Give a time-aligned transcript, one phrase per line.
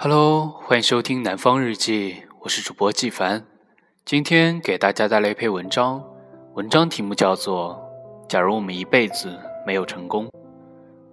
[0.00, 3.44] Hello，欢迎收听《南方日记》，我是主播季凡。
[4.04, 6.00] 今天给大家带来一篇文章，
[6.54, 7.74] 文章题目叫做
[8.28, 9.36] 《假如我们一辈子
[9.66, 10.26] 没有成功》。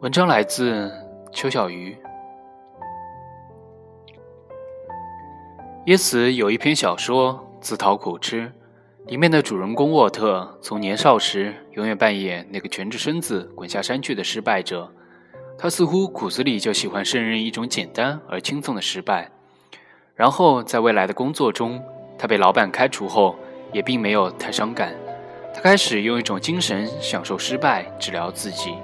[0.00, 0.90] 文章来自
[1.32, 1.96] 邱小鱼。
[5.86, 8.48] 因此有一篇小说《自讨苦吃》，
[9.06, 14.92] 里面的主人公沃特从年少时永远扮演那个蜷着身子滚下山去的失败者。
[15.62, 19.30] 他似乎骨子里就喜欢胜任一种简单而轻松的失败，
[20.16, 21.80] 然后在未来的工作中，
[22.18, 23.36] 他被老板开除后
[23.72, 24.92] 也并没有太伤感。
[25.54, 28.74] 他开始用一种精神享受失败，治疗自己，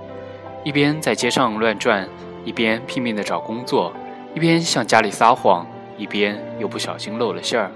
[0.62, 2.08] 一边在街上乱转，
[2.44, 3.92] 一边拼命地找工作，
[4.32, 7.72] 一边向家里撒谎，一边又不小心露了馅儿。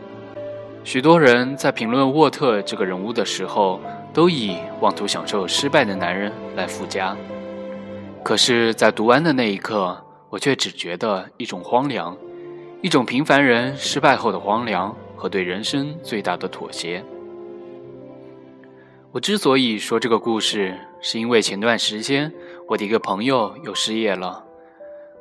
[0.84, 3.80] 许多人在评论沃特这个人物的时候，
[4.14, 7.16] 都以妄图享受失败的男人来附加。
[8.24, 12.16] 可是，在读完的那一刻，我却只觉得一种荒凉，
[12.80, 17.04] 一种平凡人失败后的荒凉和对人生最大的妥协。
[19.10, 22.32] 我之所以说这个故事，是因为前段时间
[22.68, 24.42] 我的一个朋友又失业了。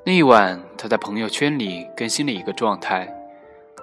[0.06, 3.12] 那一晚，他在朋友圈里更新了一个状态：“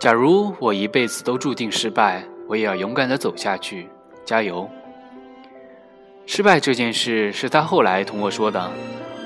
[0.01, 3.89] 假如我一辈子都注定失败，我也要勇敢地走下去，
[4.25, 4.71] 加油。”
[6.25, 8.71] 失败这件事是他后来同我说的。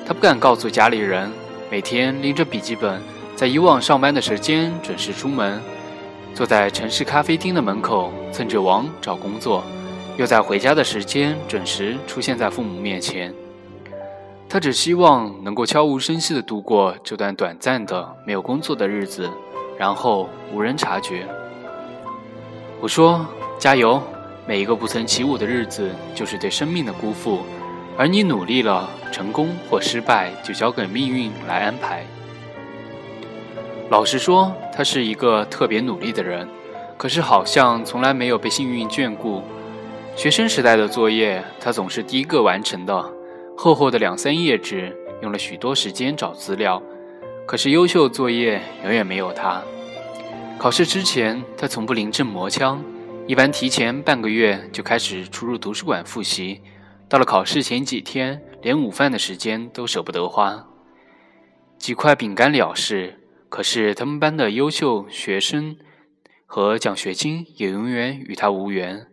[0.05, 1.31] 他不敢告诉家里人，
[1.71, 3.01] 每天拎着笔记本，
[3.37, 5.61] 在以往上班的时间准时出门，
[6.35, 9.63] 坐在城市咖啡厅的门口蹭着网找工作，
[10.17, 13.33] 又在回家的时间准时出现在父母面前。
[14.49, 19.31] 他只希望能够悄无声息地度过这段短暂的没有工作的日子，
[19.79, 21.27] 然后无人察觉。
[22.81, 23.25] 我说
[23.59, 24.03] ：“加油！
[24.47, 27.39] 每一个不曾起舞的日子，就是对生命的辜负。”
[27.97, 32.05] 而你努力了，成功或失败就交给命运来安排。
[33.91, 36.49] 老实说，他是一个特别努力的人，
[36.97, 39.43] 可是好像从来没有被幸运眷顾。
[40.17, 43.13] 学生时代的作业，他总是第一个完成的，
[43.57, 46.83] 厚厚的两三页纸，用了许多时间找资料。
[47.47, 49.61] 可是优秀作业永远没有他。
[50.59, 52.83] 考试之前，他从不临阵磨枪，
[53.27, 56.61] 一般提前半个月就开始出入图书馆复习。
[57.13, 60.67] 到了考试前几天，连午饭的时间都舍不得花，
[61.77, 63.21] 几块饼干了事。
[63.51, 65.77] 可是他们班的优秀学生
[66.47, 69.09] 和奖学金也永远与他无缘。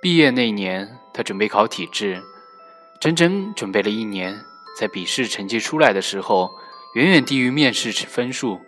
[0.00, 2.22] 毕业那年，他准备考体制，
[3.00, 4.38] 整整准备了一年。
[4.78, 6.52] 在笔试成绩出来的时候，
[6.94, 8.60] 远远低于面试分数。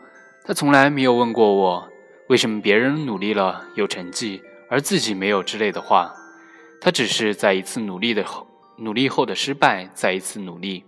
[0.45, 1.89] 他从来没有问过我，
[2.29, 6.13] 为什么别人努力了有成绩，而自己没有之类的话。
[6.81, 8.49] 他只是在一次努力的后。
[8.83, 10.85] 努力后的失败，再一次努力。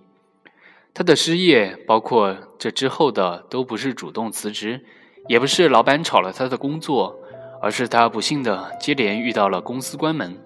[0.93, 4.85] 他的失业，包括这之后的，都不是主动辞职，
[5.29, 7.17] 也不是老板炒了他的工作，
[7.63, 10.37] 而是他不幸的接连遇到了公司关门。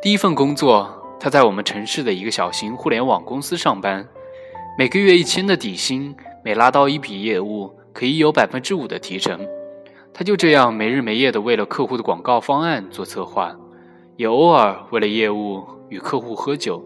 [0.00, 4.08] 第一份工作，他在我们城市的一个小型互联网公司上班，
[4.78, 6.14] 每个月一千的底薪，
[6.44, 9.46] 每拉到一笔业务，可以有百分之五的提成。
[10.14, 13.56] 他就这样没日没夜的为了客户的广告方案做策划，
[14.16, 15.64] 也偶尔为了业务。
[15.88, 16.82] 与客户喝酒，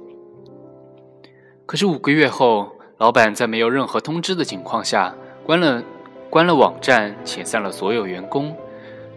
[1.66, 5.14] 可是五个月后，老板在没有任何通知的情况下
[5.44, 5.82] 关了
[6.30, 8.56] 关了网站，遣散了所有员工。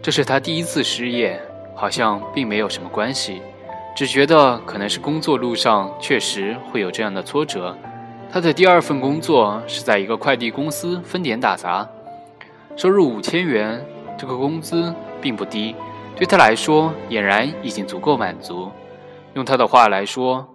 [0.02, 1.40] 这是他第一次失业，
[1.74, 3.42] 好像并没有什么关系，
[3.96, 7.76] 只觉得可能是工作路上确实会有这样的挫折。
[8.30, 11.88] 他的第二份工作是在一个快递公司分点打杂，
[12.76, 13.80] 收入五千元，
[14.18, 15.76] 这个工资并不低，
[16.16, 18.68] 对他来说俨然已经足够满足。
[19.36, 20.48] 用他的话来说，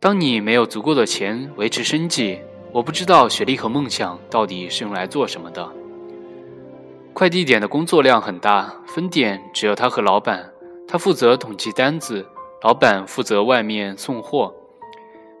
[0.00, 2.40] 当你没有足够的钱维持生计，
[2.72, 5.70] 我不知道学历和梦想到底是用来做什么的。
[7.12, 10.50] 快递点的工作量很大，分点只有他和老板，
[10.88, 12.26] 他负责统计单子，
[12.62, 14.54] 老板负责外面送货，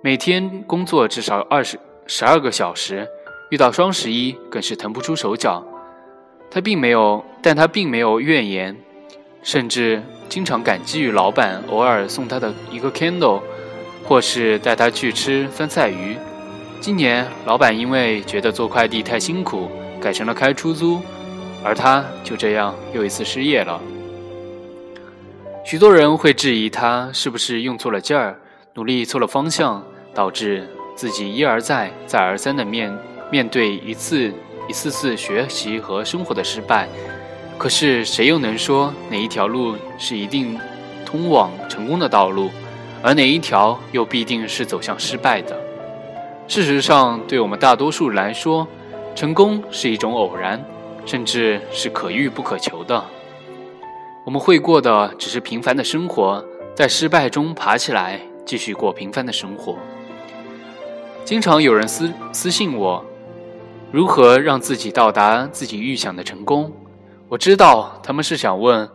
[0.02, 3.08] 每天工作至少二十十二个小时，
[3.50, 5.66] 遇到双十一更是腾不出手脚。
[6.50, 8.76] 他并没有，但他并没有怨言。
[9.46, 13.40] 甚至经常感激于老板偶尔送他的一个 candle，
[14.04, 16.16] 或是带他去吃酸菜鱼。
[16.80, 19.70] 今年老板因为觉得做快递太辛苦，
[20.00, 21.00] 改成了开出租，
[21.62, 23.80] 而他就这样又一次失业了。
[25.64, 28.36] 许多人会质疑他是不是用错了劲儿，
[28.74, 29.80] 努力错了方向，
[30.12, 32.92] 导致自己一而再、再而三的面
[33.30, 34.32] 面对一次
[34.68, 36.88] 一次次学习和生活的失败。
[37.58, 40.58] 可是谁又能说哪一条路是一定
[41.04, 42.50] 通往成功的道路，
[43.02, 45.56] 而哪一条又必定是走向失败的？
[46.46, 48.68] 事实上，对我们大多数人来说，
[49.14, 50.62] 成功是一种偶然，
[51.04, 53.02] 甚至是可遇不可求的。
[54.24, 56.44] 我们会过的只是平凡的生活，
[56.74, 59.76] 在失败中爬起来，继续过平凡的生活。
[61.24, 63.04] 经常有人私私信我，
[63.90, 66.70] 如何让自己到达自己预想的成功？
[67.28, 68.88] 我知道他们是想问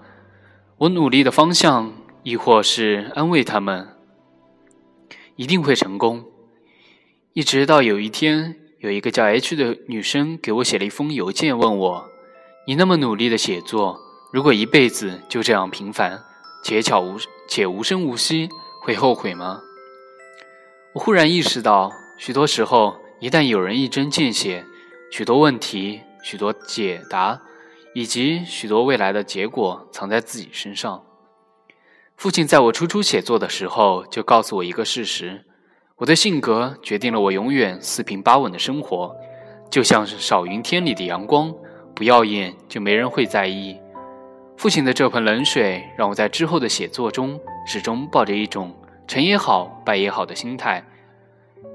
[0.78, 1.94] 我努力的方向，
[2.24, 3.90] 亦或是安慰他们
[5.36, 6.24] 一定会成功。
[7.34, 8.58] 一直到有一天。
[8.82, 12.10] 有一个叫 H 的女生给我写了一封邮件，问我
[12.66, 14.00] ：“你那么努力的写作，
[14.34, 16.20] 如果一辈子就这样平凡
[16.64, 17.16] 且悄无
[17.48, 18.50] 且无声无息，
[18.82, 19.62] 会后悔吗？”
[20.96, 24.66] 我忽然意识到，许多时候，一旦有人一针见血，
[25.12, 27.40] 许多问题、许多解答，
[27.94, 31.04] 以及许多未来的结果，藏在自己身上。
[32.16, 35.44] 父亲在我初初写作的时候，就告诉我一个事实。
[35.98, 39.16] 我的性格决定了我永远四平八稳的生活，
[39.70, 41.54] 就像是少云天里的阳光，
[41.96, 43.78] 不耀眼就没人会在意。
[44.58, 48.76] 父亲的这盆冷水让我在之后的写作中始终抱着一种
[49.08, 50.84] 成也好，败也好的心态。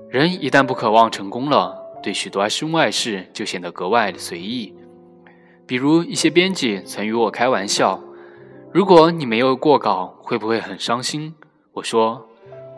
[0.08, 4.72] 人一旦不渴望成功了，对许多身外事就显得格外随意。
[5.66, 8.00] 比如一些编辑曾与我开玩笑
[8.72, 11.34] ：“如果你没有过稿，会不会很伤心？”
[11.74, 12.26] 我说。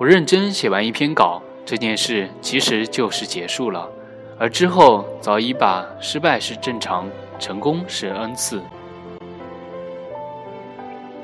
[0.00, 3.90] 我认真写完一篇稿，这件事其实就是结束了，
[4.38, 8.62] 而之后早已把失败是正常，成功是恩赐。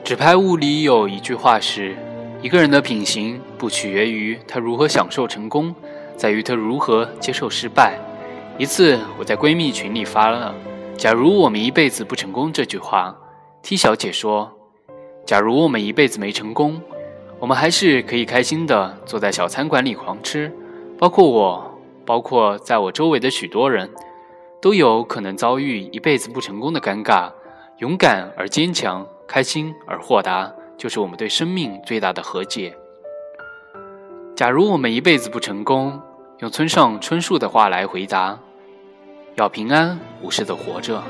[0.03, 1.95] 纸牌屋里有一句话是：
[2.43, 5.73] 一个人的品行不取决于他如何享受成功，
[6.17, 7.97] 在于他如何接受失败。
[8.59, 10.53] 一次，我在闺蜜群里发了
[10.97, 13.15] “假如我们一辈子不成功”这句话
[13.63, 14.51] ，T 小姐说
[15.27, 16.81] ：“假如我们一辈子没成功。”
[17.41, 20.51] 我们还是可以开心的坐在小餐馆里狂吃，
[20.99, 23.91] 包括我，包括在我周围的许多人，
[24.63, 27.31] 都有可能遭遇一辈子不成功的尴尬。
[27.79, 32.75] 勇敢而坚强，开心而豁达，就是我们对生命最大的和解。
[34.35, 36.01] 假如我们一辈子不成功，
[36.39, 38.39] 用村上春树的话来回答：
[39.37, 41.03] 要平安无事的活着。